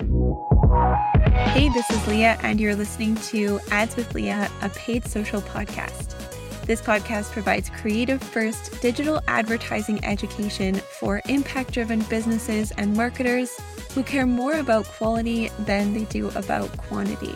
Hey, 0.00 1.68
this 1.68 1.90
is 1.90 2.06
Leah, 2.06 2.38
and 2.42 2.58
you're 2.58 2.74
listening 2.74 3.16
to 3.16 3.60
Ads 3.70 3.96
with 3.96 4.14
Leah, 4.14 4.50
a 4.62 4.70
paid 4.70 5.04
social 5.04 5.42
podcast. 5.42 6.16
This 6.62 6.80
podcast 6.80 7.32
provides 7.32 7.68
creative 7.68 8.22
first 8.22 8.80
digital 8.80 9.20
advertising 9.28 10.02
education 10.02 10.76
for 10.76 11.20
impact 11.28 11.72
driven 11.72 12.00
businesses 12.04 12.70
and 12.78 12.96
marketers 12.96 13.60
who 13.94 14.02
care 14.02 14.24
more 14.24 14.54
about 14.54 14.86
quality 14.86 15.50
than 15.60 15.92
they 15.92 16.04
do 16.04 16.30
about 16.30 16.74
quantity. 16.78 17.34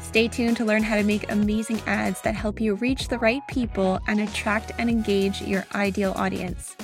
Stay 0.00 0.26
tuned 0.26 0.56
to 0.56 0.64
learn 0.64 0.82
how 0.82 0.96
to 0.96 1.04
make 1.04 1.30
amazing 1.30 1.82
ads 1.86 2.22
that 2.22 2.34
help 2.34 2.62
you 2.62 2.76
reach 2.76 3.08
the 3.08 3.18
right 3.18 3.46
people 3.46 4.00
and 4.06 4.20
attract 4.20 4.72
and 4.78 4.88
engage 4.88 5.42
your 5.42 5.66
ideal 5.74 6.14
audience. 6.16 6.76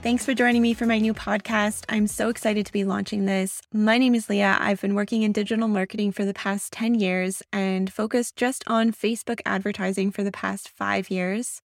Thanks 0.00 0.24
for 0.24 0.32
joining 0.32 0.62
me 0.62 0.74
for 0.74 0.86
my 0.86 1.00
new 1.00 1.12
podcast. 1.12 1.84
I'm 1.88 2.06
so 2.06 2.28
excited 2.28 2.64
to 2.66 2.72
be 2.72 2.84
launching 2.84 3.24
this. 3.24 3.60
My 3.74 3.98
name 3.98 4.14
is 4.14 4.28
Leah. 4.28 4.56
I've 4.60 4.80
been 4.80 4.94
working 4.94 5.22
in 5.22 5.32
digital 5.32 5.66
marketing 5.66 6.12
for 6.12 6.24
the 6.24 6.32
past 6.32 6.72
10 6.72 6.94
years 6.94 7.42
and 7.52 7.92
focused 7.92 8.36
just 8.36 8.62
on 8.68 8.92
Facebook 8.92 9.40
advertising 9.44 10.12
for 10.12 10.22
the 10.22 10.30
past 10.30 10.68
five 10.68 11.10
years. 11.10 11.62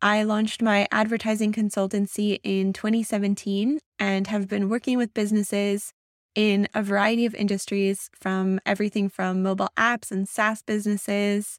I 0.00 0.22
launched 0.22 0.62
my 0.62 0.88
advertising 0.90 1.52
consultancy 1.52 2.40
in 2.42 2.72
2017 2.72 3.78
and 3.98 4.26
have 4.28 4.48
been 4.48 4.70
working 4.70 4.96
with 4.96 5.12
businesses 5.12 5.92
in 6.34 6.66
a 6.72 6.82
variety 6.82 7.26
of 7.26 7.34
industries 7.34 8.08
from 8.14 8.58
everything 8.64 9.10
from 9.10 9.42
mobile 9.42 9.68
apps 9.76 10.10
and 10.10 10.26
SaaS 10.26 10.62
businesses 10.62 11.58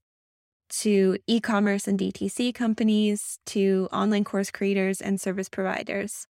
to 0.71 1.17
e 1.27 1.39
commerce 1.39 1.87
and 1.87 1.99
DTC 1.99 2.53
companies, 2.53 3.39
to 3.47 3.87
online 3.91 4.23
course 4.23 4.51
creators 4.51 5.01
and 5.01 5.19
service 5.19 5.49
providers. 5.49 6.27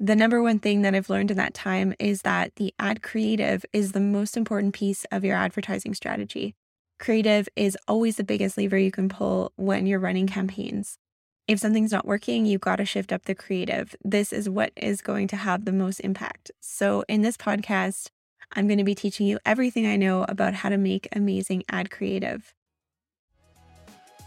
The 0.00 0.14
number 0.14 0.40
one 0.40 0.60
thing 0.60 0.82
that 0.82 0.94
I've 0.94 1.10
learned 1.10 1.32
in 1.32 1.36
that 1.38 1.54
time 1.54 1.92
is 1.98 2.22
that 2.22 2.54
the 2.54 2.72
ad 2.78 3.02
creative 3.02 3.64
is 3.72 3.92
the 3.92 4.00
most 4.00 4.36
important 4.36 4.74
piece 4.74 5.04
of 5.10 5.24
your 5.24 5.34
advertising 5.34 5.92
strategy. 5.92 6.54
Creative 7.00 7.48
is 7.56 7.76
always 7.88 8.16
the 8.16 8.24
biggest 8.24 8.56
lever 8.56 8.78
you 8.78 8.92
can 8.92 9.08
pull 9.08 9.52
when 9.56 9.86
you're 9.86 9.98
running 9.98 10.28
campaigns. 10.28 10.98
If 11.48 11.58
something's 11.58 11.92
not 11.92 12.06
working, 12.06 12.46
you've 12.46 12.60
got 12.60 12.76
to 12.76 12.84
shift 12.84 13.12
up 13.12 13.24
the 13.24 13.34
creative. 13.34 13.96
This 14.04 14.32
is 14.32 14.48
what 14.48 14.72
is 14.76 15.00
going 15.00 15.28
to 15.28 15.36
have 15.36 15.64
the 15.64 15.72
most 15.72 16.00
impact. 16.00 16.50
So, 16.60 17.04
in 17.08 17.22
this 17.22 17.36
podcast, 17.36 18.10
I'm 18.52 18.66
going 18.66 18.78
to 18.78 18.84
be 18.84 18.94
teaching 18.94 19.26
you 19.26 19.38
everything 19.44 19.86
I 19.86 19.96
know 19.96 20.24
about 20.28 20.54
how 20.54 20.68
to 20.68 20.76
make 20.76 21.08
amazing 21.12 21.64
ad 21.70 21.90
creative. 21.90 22.54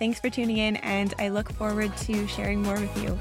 Thanks 0.02 0.20
for 0.20 0.32
tuning 0.32 0.58
in, 0.58 0.78
and 0.78 1.14
I 1.20 1.30
look 1.30 1.54
forward 1.54 1.96
to 1.96 2.26
sharing 2.26 2.64
more 2.64 2.74
with 2.74 3.04
you. 3.04 3.20